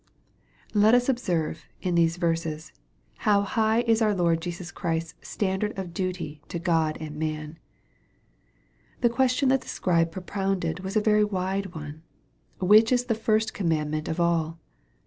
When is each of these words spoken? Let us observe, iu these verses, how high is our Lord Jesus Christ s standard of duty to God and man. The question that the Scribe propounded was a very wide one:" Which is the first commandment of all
Let 0.73 0.95
us 0.95 1.07
observe, 1.09 1.67
iu 1.83 1.91
these 1.91 2.17
verses, 2.17 2.71
how 3.17 3.43
high 3.43 3.81
is 3.81 4.01
our 4.01 4.15
Lord 4.15 4.41
Jesus 4.41 4.71
Christ 4.71 5.13
s 5.21 5.29
standard 5.29 5.77
of 5.77 5.93
duty 5.93 6.41
to 6.47 6.57
God 6.57 6.97
and 6.99 7.17
man. 7.17 7.59
The 9.01 9.09
question 9.11 9.49
that 9.49 9.61
the 9.61 9.67
Scribe 9.69 10.11
propounded 10.11 10.79
was 10.79 10.95
a 10.95 11.01
very 11.01 11.23
wide 11.23 11.75
one:" 11.75 12.01
Which 12.59 12.91
is 12.91 13.05
the 13.05 13.13
first 13.13 13.53
commandment 13.53 14.07
of 14.07 14.19
all 14.19 14.57